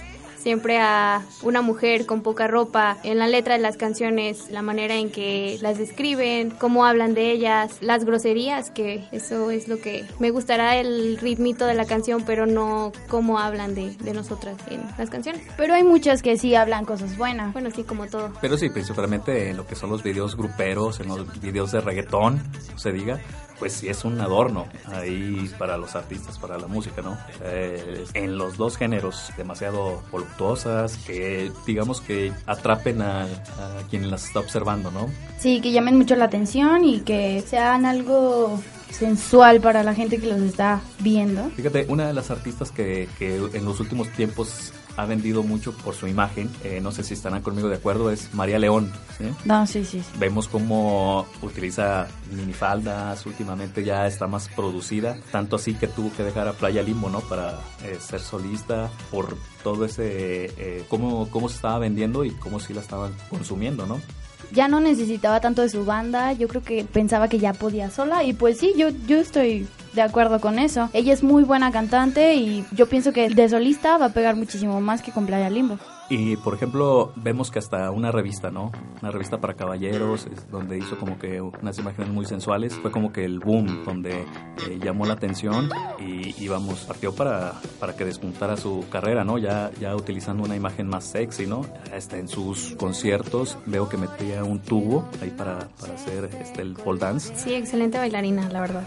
siempre 0.41 0.79
a 0.79 1.23
una 1.43 1.61
mujer 1.61 2.05
con 2.05 2.21
poca 2.21 2.47
ropa, 2.47 2.97
en 3.03 3.19
la 3.19 3.27
letra 3.27 3.55
de 3.55 3.61
las 3.61 3.77
canciones, 3.77 4.49
la 4.49 4.61
manera 4.61 4.95
en 4.95 5.11
que 5.11 5.57
las 5.61 5.77
describen, 5.77 6.51
cómo 6.51 6.85
hablan 6.85 7.13
de 7.13 7.31
ellas, 7.31 7.77
las 7.81 8.05
groserías, 8.05 8.71
que 8.71 9.05
eso 9.11 9.51
es 9.51 9.67
lo 9.67 9.79
que 9.79 10.05
me 10.19 10.31
gustará 10.31 10.77
el 10.77 11.17
ritmito 11.17 11.65
de 11.65 11.73
la 11.73 11.85
canción, 11.85 12.23
pero 12.25 12.45
no 12.45 12.91
cómo 13.07 13.39
hablan 13.39 13.75
de, 13.75 13.95
de 13.97 14.13
nosotras 14.13 14.57
en 14.69 14.81
las 14.97 15.09
canciones. 15.09 15.41
Pero 15.57 15.73
hay 15.73 15.83
muchas 15.83 16.21
que 16.21 16.37
sí 16.37 16.55
hablan 16.55 16.85
cosas 16.85 17.17
buenas. 17.17 17.53
Bueno, 17.53 17.69
sí, 17.71 17.83
como 17.83 18.07
todo. 18.07 18.31
Pero 18.41 18.57
sí, 18.57 18.69
principalmente 18.69 19.49
en 19.49 19.57
lo 19.57 19.65
que 19.65 19.75
son 19.75 19.89
los 19.89 20.03
videos 20.03 20.35
gruperos, 20.35 20.99
en 20.99 21.07
los 21.07 21.41
videos 21.41 21.71
de 21.71 21.81
reggaetón, 21.81 22.41
se 22.75 22.91
diga, 22.91 23.19
pues 23.61 23.73
sí 23.73 23.89
es 23.89 24.03
un 24.05 24.19
adorno 24.19 24.65
ahí 24.87 25.47
para 25.59 25.77
los 25.77 25.95
artistas, 25.95 26.39
para 26.39 26.57
la 26.57 26.65
música, 26.65 27.03
¿no? 27.03 27.15
Eh, 27.43 28.05
en 28.15 28.35
los 28.35 28.57
dos 28.57 28.75
géneros 28.75 29.31
demasiado 29.37 30.01
voluptuosas, 30.11 30.97
que 30.97 31.51
digamos 31.67 32.01
que 32.01 32.33
atrapen 32.47 33.03
a, 33.03 33.25
a 33.25 33.27
quien 33.87 34.09
las 34.09 34.25
está 34.25 34.39
observando, 34.39 34.89
¿no? 34.89 35.11
Sí, 35.37 35.61
que 35.61 35.71
llamen 35.71 35.95
mucho 35.95 36.15
la 36.15 36.25
atención 36.25 36.83
y 36.83 37.01
que 37.01 37.43
sean 37.45 37.85
algo 37.85 38.59
sensual 38.89 39.61
para 39.61 39.83
la 39.83 39.93
gente 39.93 40.17
que 40.17 40.25
los 40.25 40.41
está 40.41 40.81
viendo. 40.97 41.51
Fíjate, 41.55 41.85
una 41.87 42.07
de 42.07 42.13
las 42.13 42.31
artistas 42.31 42.71
que, 42.71 43.07
que 43.19 43.35
en 43.35 43.63
los 43.63 43.79
últimos 43.79 44.09
tiempos 44.09 44.73
ha 44.97 45.05
vendido 45.05 45.43
mucho 45.43 45.73
por 45.73 45.95
su 45.95 46.07
imagen, 46.07 46.49
eh, 46.63 46.79
no 46.81 46.91
sé 46.91 47.03
si 47.03 47.13
estarán 47.13 47.41
conmigo 47.41 47.69
de 47.69 47.75
acuerdo, 47.75 48.11
es 48.11 48.33
María 48.33 48.59
León. 48.59 48.91
¿sí? 49.17 49.25
No, 49.45 49.65
sí, 49.67 49.85
sí, 49.85 50.01
sí. 50.01 50.19
Vemos 50.19 50.47
cómo 50.47 51.25
utiliza 51.41 52.07
minifaldas, 52.31 53.25
últimamente 53.25 53.83
ya 53.83 54.07
está 54.07 54.27
más 54.27 54.49
producida, 54.49 55.17
tanto 55.31 55.55
así 55.55 55.73
que 55.73 55.87
tuvo 55.87 56.11
que 56.13 56.23
dejar 56.23 56.47
a 56.47 56.53
Playa 56.53 56.81
Limbo, 56.81 57.09
¿no? 57.09 57.21
Para 57.21 57.59
eh, 57.83 57.97
ser 57.99 58.19
solista 58.19 58.89
por 59.09 59.37
todo 59.63 59.85
ese, 59.85 60.51
eh, 60.57 60.85
cómo, 60.89 61.29
cómo 61.29 61.49
se 61.49 61.55
estaba 61.55 61.79
vendiendo 61.79 62.25
y 62.25 62.31
cómo 62.31 62.59
sí 62.59 62.73
la 62.73 62.81
estaban 62.81 63.13
consumiendo, 63.29 63.85
¿no? 63.85 63.99
ya 64.51 64.67
no 64.67 64.79
necesitaba 64.79 65.39
tanto 65.39 65.61
de 65.61 65.69
su 65.69 65.85
banda, 65.85 66.33
yo 66.33 66.47
creo 66.47 66.61
que 66.61 66.83
pensaba 66.83 67.27
que 67.27 67.39
ya 67.39 67.53
podía 67.53 67.89
sola 67.89 68.23
y 68.23 68.33
pues 68.33 68.57
sí, 68.57 68.73
yo, 68.77 68.89
yo 69.07 69.17
estoy 69.17 69.67
de 69.93 70.01
acuerdo 70.01 70.39
con 70.39 70.59
eso. 70.59 70.89
Ella 70.93 71.13
es 71.13 71.23
muy 71.23 71.43
buena 71.43 71.71
cantante 71.71 72.35
y 72.35 72.65
yo 72.71 72.87
pienso 72.87 73.13
que 73.13 73.29
de 73.29 73.49
solista 73.49 73.97
va 73.97 74.07
a 74.07 74.09
pegar 74.09 74.35
muchísimo 74.35 74.81
más 74.81 75.01
que 75.01 75.11
con 75.11 75.25
Playa 75.25 75.49
Limbo. 75.49 75.77
Y 76.11 76.35
por 76.35 76.53
ejemplo, 76.53 77.13
vemos 77.15 77.51
que 77.51 77.59
hasta 77.59 77.89
una 77.89 78.11
revista, 78.11 78.51
¿no? 78.51 78.73
Una 79.01 79.11
revista 79.11 79.39
para 79.39 79.53
caballeros, 79.53 80.27
donde 80.51 80.77
hizo 80.77 80.97
como 80.97 81.17
que 81.17 81.39
unas 81.39 81.79
imágenes 81.79 82.11
muy 82.11 82.25
sensuales, 82.25 82.73
fue 82.75 82.91
como 82.91 83.13
que 83.13 83.23
el 83.23 83.39
boom, 83.39 83.85
donde 83.85 84.19
eh, 84.19 84.79
llamó 84.83 85.05
la 85.05 85.13
atención 85.13 85.69
y, 85.99 86.35
y, 86.37 86.49
vamos, 86.49 86.81
partió 86.81 87.15
para, 87.15 87.53
para 87.79 87.95
que 87.95 88.03
despuntara 88.03 88.57
su 88.57 88.83
carrera, 88.91 89.23
¿no? 89.23 89.37
Ya, 89.37 89.71
ya 89.79 89.95
utilizando 89.95 90.43
una 90.43 90.57
imagen 90.57 90.85
más 90.85 91.05
sexy, 91.05 91.47
¿no? 91.47 91.65
Este, 91.95 92.19
en 92.19 92.27
sus 92.27 92.75
conciertos 92.75 93.57
veo 93.65 93.87
que 93.87 93.95
metía 93.95 94.43
un 94.43 94.59
tubo 94.59 95.07
ahí 95.21 95.29
para, 95.29 95.69
para 95.79 95.93
hacer 95.93 96.29
este, 96.41 96.61
el 96.61 96.73
pole 96.73 96.99
dance. 96.99 97.33
Sí, 97.37 97.53
excelente 97.53 97.97
bailarina, 97.97 98.49
la 98.49 98.59
verdad. 98.59 98.83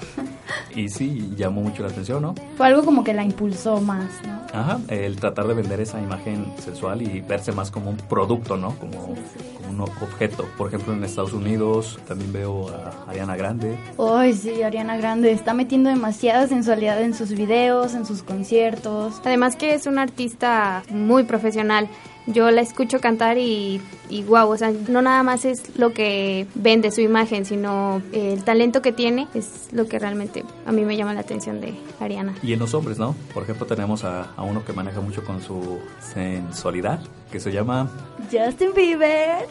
Y 0.77 0.91
sí, 0.91 1.33
llamó 1.37 1.63
mucho 1.63 1.85
la 1.85 1.89
atención, 1.89 2.21
¿no? 2.21 2.35
Fue 2.59 2.67
algo 2.67 2.85
como 2.85 3.03
que 3.03 3.15
la 3.15 3.25
impulsó 3.25 3.81
más, 3.81 4.11
¿no? 4.27 4.44
Ajá, 4.55 4.79
el 4.89 5.17
tratar 5.17 5.49
de 5.49 5.55
vender 5.55 5.81
esa 5.81 6.01
imagen 6.01 6.47
sensual 6.59 7.03
y 7.03 7.21
verse 7.21 7.51
más 7.53 7.71
como 7.71 7.91
un 7.91 7.97
producto, 7.97 8.57
¿no? 8.57 8.77
Como, 8.77 9.15
como 9.57 9.69
un 9.69 9.81
objeto. 9.81 10.47
Por 10.57 10.69
ejemplo, 10.69 10.93
en 10.93 11.03
Estados 11.03 11.33
Unidos 11.33 11.99
también 12.07 12.33
veo 12.33 12.69
a 12.69 13.11
Ariana 13.11 13.37
Grande. 13.37 13.77
Ay, 13.99 14.33
sí, 14.33 14.63
Ariana 14.63 14.97
Grande 14.97 15.33
está 15.33 15.55
metiendo 15.55 15.91
demasiada 15.91 16.47
sensualidad 16.47 17.03
en 17.03 17.15
sus 17.15 17.31
videos, 17.31 17.95
en 17.95 18.07
sus 18.07 18.23
conciertos. 18.23 19.21
Además 19.25 19.57
que 19.57 19.75
es 19.75 19.87
una 19.87 20.03
artista 20.03 20.85
muy 20.91 21.25
profesional. 21.25 21.89
Yo 22.27 22.51
la 22.51 22.63
escucho 22.63 23.01
cantar 23.01 23.37
y, 23.37 23.81
y 24.09 24.23
wow, 24.23 24.49
o 24.49 24.57
sea, 24.57 24.73
no 24.89 25.03
nada 25.03 25.23
más 25.23 25.45
es 25.45 25.77
lo 25.79 25.93
que 25.93 26.47
vende 26.55 26.91
su 26.91 27.03
imagen, 27.03 27.45
sino 27.45 28.01
el 28.13 28.43
talento 28.45 28.81
que 28.81 28.93
tiene 28.93 29.29
es 29.35 29.69
lo 29.73 29.87
que 29.87 29.99
realmente 29.99 30.43
a 30.65 30.73
mí 30.73 30.85
me 30.85 30.97
llama 30.97 31.13
la 31.13 31.21
atención 31.21 31.61
de 31.61 31.75
Ariana. 32.01 32.35
Y 32.43 32.55
en 32.55 32.61
los 32.61 32.73
hombres, 32.73 32.99
¿no? 32.99 33.15
Por 33.35 33.43
ejemplo, 33.43 33.67
tenemos 33.67 34.05
a, 34.05 34.33
a 34.37 34.43
uno 34.43 34.65
que 34.65 34.73
maneja 34.73 35.01
mucho 35.01 35.23
con 35.23 35.43
su 35.43 35.81
sensualidad, 36.01 37.01
que 37.31 37.41
se 37.41 37.53
llama... 37.53 37.91
Justin 38.33 38.71
Bieber. 38.75 39.47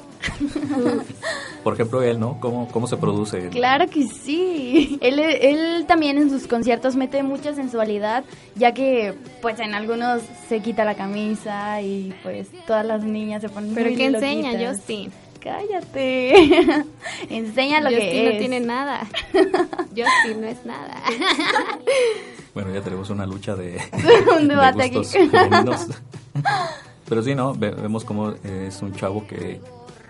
Por 1.63 1.73
ejemplo, 1.73 2.01
él, 2.01 2.19
¿no? 2.19 2.39
¿Cómo, 2.39 2.67
cómo 2.69 2.87
se 2.87 2.97
produce? 2.97 3.49
Claro 3.49 3.87
que 3.87 4.07
sí. 4.07 4.97
Él, 5.01 5.19
él 5.19 5.85
también 5.85 6.17
en 6.17 6.29
sus 6.29 6.47
conciertos 6.47 6.95
mete 6.95 7.21
mucha 7.23 7.53
sensualidad, 7.53 8.23
ya 8.55 8.73
que 8.73 9.13
pues 9.41 9.59
en 9.59 9.75
algunos 9.75 10.21
se 10.49 10.61
quita 10.61 10.85
la 10.85 10.95
camisa 10.95 11.81
y 11.81 12.13
pues 12.23 12.47
todas 12.65 12.85
las 12.85 13.03
niñas 13.03 13.41
se 13.41 13.49
ponen 13.49 13.73
¿Pero 13.75 13.89
muy 13.89 13.97
qué 13.97 14.09
loquitas. 14.09 14.31
enseña 14.31 14.69
Justin? 14.71 15.11
Cállate. 15.39 16.55
enseña 17.29 17.81
lo 17.81 17.89
Justin 17.89 18.09
que 18.11 18.31
no 18.33 18.37
tiene 18.39 18.59
nada. 18.61 19.01
Justin 19.89 20.41
no 20.41 20.47
es 20.47 20.65
nada. 20.65 21.01
Bueno, 22.53 22.71
ya 22.71 22.81
tenemos 22.81 23.09
una 23.09 23.25
lucha 23.25 23.55
de, 23.55 23.81
Un 24.39 24.47
debate 24.47 24.77
de 24.77 24.83
aquí. 24.83 25.01
Pero 27.09 27.23
sí, 27.23 27.33
¿no? 27.35 27.53
Ve- 27.55 27.71
Vemos 27.71 28.05
como 28.05 28.29
es 28.31 28.79
un 28.83 28.93
chavo 28.93 29.25
que, 29.27 29.59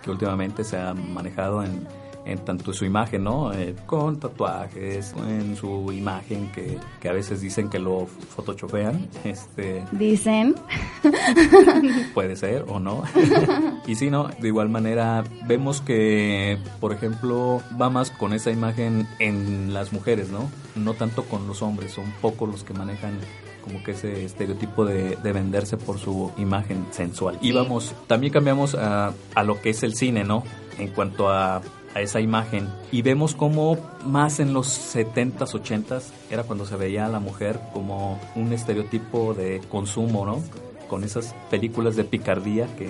que 0.03 0.12
últimamente 0.12 0.65
se 0.65 0.77
ha 0.77 0.93
manejado 0.93 1.63
en, 1.63 1.88
en 2.25 2.39
tanto 2.39 2.74
su 2.74 2.86
imagen, 2.86 3.24
¿no? 3.24 3.53
Eh, 3.53 3.75
con 3.86 4.20
tatuajes, 4.20 5.13
en 5.27 5.56
su 5.56 5.92
imagen 5.92 6.51
que, 6.51 6.77
que 7.00 7.10
a 7.10 7.13
veces 7.13 7.42
dicen 7.42 7.70
que 7.70 7.80
lo 7.80 8.08
photoshopean. 8.36 9.08
Este, 9.24 9.84
Dicen. 9.92 10.56
puede 12.13 12.36
ser 12.36 12.65
o 12.68 12.80
no. 12.80 13.03
y 13.88 13.96
sí, 13.96 14.10
¿no? 14.10 14.30
De 14.39 14.48
igual 14.48 14.70
manera, 14.70 15.24
vemos 15.48 15.82
que, 15.82 16.58
por 16.80 16.94
ejemplo, 16.94 17.62
va 17.80 17.89
más 17.89 18.12
con 18.12 18.34
esa 18.34 18.51
imagen 18.51 19.08
en 19.20 19.74
las 19.74 19.94
mujeres, 19.94 20.30
¿no? 20.30 20.50
No 20.75 20.94
tanto 20.94 21.24
con 21.24 21.48
los 21.48 21.62
hombres, 21.62 21.92
son 21.92 22.06
pocos 22.22 22.50
los 22.50 22.63
que 22.63 22.74
manejan 22.74 23.18
como 23.63 23.82
que 23.82 23.92
ese 23.92 24.25
estereotipo 24.25 24.84
de, 24.84 25.15
de 25.15 25.32
venderse 25.32 25.77
por 25.77 25.98
su 25.98 26.32
imagen 26.38 26.86
sensual. 26.92 27.38
Y 27.42 27.53
vamos, 27.53 27.96
también 28.08 28.34
cambiamos 28.34 28.75
a, 28.75 29.13
a 29.36 29.44
lo 29.44 29.62
que 29.62 29.70
es 29.70 29.84
el 29.84 29.96
cine, 29.96 30.25
¿no? 30.25 30.44
En 30.77 30.89
cuanto 30.89 31.30
a, 31.30 31.62
a 31.93 32.01
esa 32.01 32.19
imagen. 32.19 32.69
Y 32.91 33.01
vemos 33.01 33.35
como 33.35 33.77
más 34.05 34.39
en 34.39 34.53
los 34.53 34.95
70s, 34.95 35.38
80s 35.38 36.03
era 36.29 36.43
cuando 36.43 36.65
se 36.65 36.75
veía 36.75 37.05
a 37.05 37.09
la 37.09 37.19
mujer 37.19 37.59
como 37.73 38.19
un 38.35 38.53
estereotipo 38.53 39.33
de 39.33 39.62
consumo, 39.69 40.25
¿no? 40.25 40.41
Con 40.88 41.03
esas 41.03 41.33
películas 41.50 41.95
de 41.95 42.03
picardía 42.03 42.67
que 42.75 42.89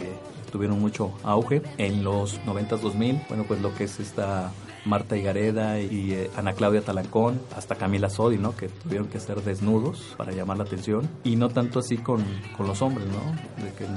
tuvieron 0.51 0.79
mucho 0.79 1.11
auge 1.23 1.61
en 1.77 2.03
los 2.03 2.39
90s, 2.41 2.79
2000. 2.79 3.21
Bueno, 3.27 3.45
pues 3.47 3.61
lo 3.61 3.73
que 3.73 3.85
es 3.85 3.99
esta 3.99 4.51
Marta 4.85 5.15
Higareda 5.15 5.79
y 5.79 6.13
eh, 6.13 6.29
Ana 6.35 6.53
Claudia 6.53 6.81
Talancón, 6.81 7.41
hasta 7.55 7.75
Camila 7.75 8.09
Sodi, 8.09 8.37
¿no? 8.37 8.55
Que 8.55 8.67
tuvieron 8.67 9.07
que 9.07 9.19
ser 9.19 9.41
desnudos 9.41 10.13
para 10.17 10.31
llamar 10.31 10.57
la 10.57 10.63
atención. 10.65 11.09
Y 11.23 11.35
no 11.35 11.49
tanto 11.49 11.79
así 11.79 11.97
con, 11.97 12.23
con 12.57 12.67
los 12.67 12.81
hombres, 12.81 13.07
¿no? 13.07 13.63
De 13.63 13.71
que 13.73 13.87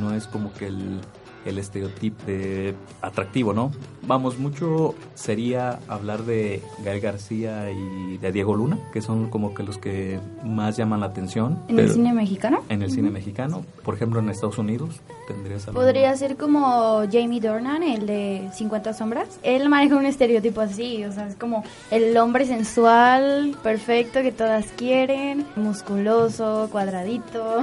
no 0.00 0.14
es 0.14 0.26
como 0.26 0.52
que 0.54 0.68
el, 0.68 1.00
el 1.44 1.58
estereotipo 1.58 2.24
de 2.26 2.74
atractivo, 3.02 3.52
¿no? 3.52 3.70
Vamos, 4.02 4.38
mucho 4.38 4.94
sería 5.14 5.78
hablar 5.88 6.22
de 6.24 6.62
Gael 6.84 7.00
García 7.00 7.70
y 7.70 8.16
de 8.18 8.32
Diego 8.32 8.54
Luna, 8.54 8.78
que 8.92 9.02
son 9.02 9.28
como 9.30 9.52
que 9.54 9.62
los 9.62 9.76
que 9.78 10.18
más 10.44 10.76
llaman 10.76 11.00
la 11.00 11.06
atención. 11.06 11.58
¿En 11.68 11.78
el 11.78 11.90
cine 11.90 12.12
mexicano? 12.12 12.62
en 12.68 12.82
el 12.82 12.90
cine 12.90 13.10
mexicano, 13.10 13.64
por 13.84 13.94
ejemplo 13.94 14.20
en 14.20 14.28
Estados 14.30 14.58
Unidos, 14.58 15.00
tendrías 15.26 15.66
algún- 15.68 15.82
Podría 15.82 16.16
ser 16.16 16.36
como 16.36 17.02
Jamie 17.10 17.40
Dornan, 17.40 17.82
el 17.82 18.06
de 18.06 18.48
50 18.54 18.94
sombras. 18.94 19.38
Él 19.42 19.68
maneja 19.68 19.96
un 19.96 20.06
estereotipo 20.06 20.60
así, 20.62 21.04
o 21.04 21.12
sea, 21.12 21.26
es 21.28 21.34
como 21.36 21.62
el 21.90 22.16
hombre 22.16 22.46
sensual, 22.46 23.56
perfecto, 23.62 24.22
que 24.22 24.32
todas 24.32 24.66
quieren, 24.76 25.44
musculoso, 25.56 26.68
cuadradito. 26.72 27.62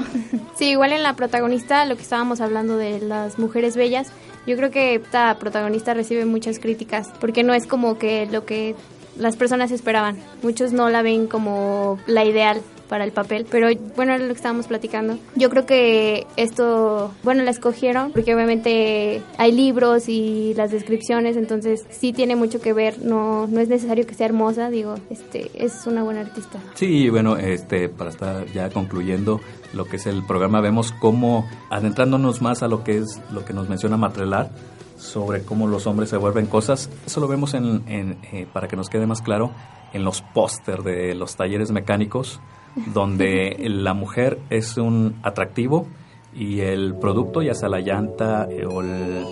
Sí, 0.55 0.69
igual 0.71 0.91
en 0.93 1.03
la 1.03 1.13
protagonista, 1.15 1.85
lo 1.85 1.95
que 1.95 2.01
estábamos 2.03 2.39
hablando 2.41 2.77
de 2.77 2.99
las 2.99 3.39
mujeres 3.39 3.64
bellas. 3.75 4.11
Yo 4.45 4.55
creo 4.55 4.69
que 4.69 4.95
esta 4.95 5.37
protagonista 5.39 5.95
recibe 5.95 6.25
muchas 6.25 6.59
críticas 6.59 7.09
porque 7.19 7.43
no 7.43 7.55
es 7.55 7.65
como 7.65 7.97
que 7.97 8.27
lo 8.27 8.45
que 8.45 8.75
las 9.17 9.35
personas 9.35 9.71
esperaban. 9.71 10.17
Muchos 10.43 10.71
no 10.71 10.89
la 10.89 11.01
ven 11.01 11.25
como 11.25 11.97
la 12.05 12.23
ideal 12.25 12.61
para 12.89 13.03
el 13.03 13.11
papel, 13.11 13.45
pero 13.49 13.67
bueno, 13.95 14.13
era 14.13 14.23
lo 14.23 14.29
que 14.29 14.37
estábamos 14.37 14.67
platicando. 14.67 15.17
Yo 15.35 15.49
creo 15.49 15.65
que 15.65 16.27
esto, 16.37 17.11
bueno, 17.23 17.43
la 17.43 17.51
escogieron 17.51 18.11
porque 18.11 18.33
obviamente 18.33 19.21
hay 19.37 19.51
libros 19.51 20.09
y 20.09 20.53
las 20.55 20.71
descripciones, 20.71 21.37
entonces 21.37 21.85
sí 21.89 22.13
tiene 22.13 22.35
mucho 22.35 22.61
que 22.61 22.73
ver, 22.73 23.03
no, 23.03 23.47
no 23.47 23.59
es 23.59 23.69
necesario 23.69 24.05
que 24.05 24.13
sea 24.13 24.27
hermosa, 24.27 24.69
digo, 24.69 24.95
este, 25.09 25.51
es 25.55 25.85
una 25.87 26.03
buena 26.03 26.21
artista. 26.21 26.59
Sí, 26.75 27.09
bueno, 27.09 27.37
este, 27.37 27.89
para 27.89 28.09
estar 28.09 28.45
ya 28.47 28.69
concluyendo 28.69 29.41
lo 29.73 29.85
que 29.85 29.97
es 29.97 30.05
el 30.05 30.23
programa, 30.25 30.61
vemos 30.61 30.91
cómo, 30.91 31.47
adentrándonos 31.69 32.41
más 32.41 32.63
a 32.63 32.67
lo 32.67 32.83
que 32.83 32.97
es 32.97 33.21
lo 33.31 33.45
que 33.45 33.53
nos 33.53 33.69
menciona 33.69 33.97
Matrelar, 33.97 34.51
sobre 34.97 35.43
cómo 35.43 35.67
los 35.67 35.87
hombres 35.87 36.09
se 36.09 36.17
vuelven 36.17 36.45
cosas. 36.45 36.89
Eso 37.05 37.19
lo 37.19 37.27
vemos 37.27 37.53
en, 37.53 37.83
eh, 37.87 38.47
para 38.51 38.67
que 38.67 38.75
nos 38.75 38.89
quede 38.89 39.05
más 39.05 39.21
claro, 39.21 39.51
en 39.93 40.03
los 40.03 40.21
póster 40.21 40.83
de 40.83 41.15
los 41.15 41.35
talleres 41.35 41.71
mecánicos, 41.71 42.39
donde 42.93 43.55
la 43.59 43.93
mujer 43.93 44.39
es 44.49 44.77
un 44.77 45.15
atractivo 45.23 45.87
y 46.33 46.61
el 46.61 46.95
producto, 46.95 47.41
ya 47.41 47.53
sea 47.53 47.69
la 47.69 47.79
llanta 47.79 48.47
eh, 48.49 48.65
o 48.65 48.81
el 48.81 49.23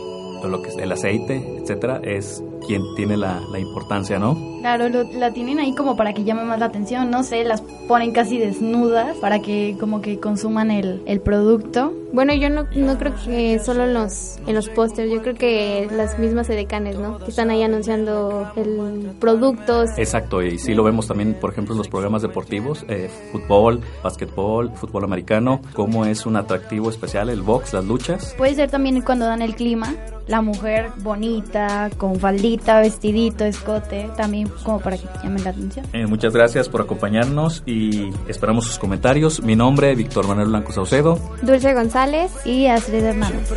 lo 0.48 0.62
que 0.62 0.70
es 0.70 0.78
el 0.78 0.92
aceite, 0.92 1.60
etcétera, 1.60 2.02
es 2.04 2.44
quien 2.66 2.82
tiene 2.96 3.18
la, 3.18 3.42
la 3.52 3.60
importancia, 3.60 4.20
¿no? 4.20 4.38
Claro, 4.62 4.90
la 5.14 5.32
tienen 5.32 5.60
ahí 5.60 5.74
como 5.76 5.96
para 5.96 6.14
que 6.14 6.24
llame 6.24 6.44
más 6.44 6.60
la 6.60 6.66
atención, 6.66 7.10
no 7.10 7.24
sé, 7.24 7.44
las 7.44 7.62
ponen 7.88 8.12
casi 8.12 8.38
desnudas 8.38 9.18
para 9.18 9.40
que 9.40 9.78
como 9.80 10.02
que 10.02 10.20
consuman 10.20 10.72
el, 10.72 11.02
el 11.06 11.22
producto. 11.22 11.94
Bueno, 12.14 12.32
yo 12.36 12.48
no, 12.52 12.68
no 12.76 13.00
creo 13.00 13.16
que 13.26 13.58
solo 13.58 13.86
en 13.86 13.96
los, 13.96 14.38
en 14.46 14.54
los 14.54 14.70
pósters, 14.70 15.12
yo 15.12 15.24
creo 15.24 15.34
que 15.34 15.90
las 15.92 16.20
mismas 16.20 16.48
edecanes, 16.48 17.00
¿no? 17.00 17.18
Que 17.18 17.32
están 17.32 17.50
ahí 17.50 17.64
anunciando 17.64 18.52
el 18.56 19.14
productos. 19.20 19.90
Exacto, 19.98 20.44
y 20.44 20.60
sí 20.60 20.76
lo 20.76 20.84
vemos 20.84 21.08
también, 21.08 21.34
por 21.34 21.52
ejemplo, 21.52 21.74
en 21.74 21.80
los 21.80 21.88
programas 21.88 22.22
deportivos, 22.22 22.86
eh, 22.88 23.10
fútbol, 23.32 23.82
básquetbol, 24.04 24.72
fútbol 24.76 25.06
americano, 25.06 25.60
cómo 25.74 26.06
es 26.06 26.28
un 26.28 26.36
atractivo 26.36 26.92
especial 26.92 27.30
el 27.30 27.42
box, 27.42 27.74
las 27.74 27.84
luchas. 27.84 28.36
Puede 28.38 28.54
ser 28.54 28.70
también 28.70 29.02
cuando 29.02 29.26
dan 29.26 29.42
el 29.42 29.56
clima, 29.56 29.96
la 30.28 30.44
mujer 30.44 30.92
bonita, 30.98 31.90
con 31.98 32.20
faldita, 32.20 32.80
vestidito, 32.80 33.44
escote, 33.44 34.08
también 34.16 34.52
como 34.64 34.80
para 34.80 34.98
que 34.98 35.08
llamen 35.24 35.44
la 35.44 35.50
atención. 35.50 35.88
Eh, 35.94 36.06
muchas 36.06 36.32
gracias 36.32 36.70
por 36.70 36.82
acompañarnos 36.82 37.64
y 37.66 38.12
esperamos 38.28 38.66
sus 38.66 38.78
comentarios. 38.78 39.42
Mi 39.42 39.56
nombre, 39.56 39.96
Víctor 39.96 40.28
Manuel 40.28 40.50
Blanco 40.50 40.72
Saucedo. 40.72 41.18
Dulce 41.42 41.74
González 41.74 42.03
y 42.44 42.68
Astrid 42.68 43.02
Hernández. 43.02 43.50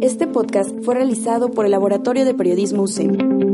Este 0.00 0.26
podcast 0.26 0.70
fue 0.82 0.94
realizado 0.96 1.50
por 1.50 1.64
el 1.64 1.70
Laboratorio 1.70 2.24
de 2.24 2.34
Periodismo 2.34 2.82
UCEM. 2.82 3.51